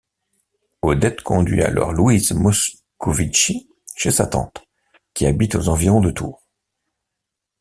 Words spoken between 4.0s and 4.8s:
sa tante,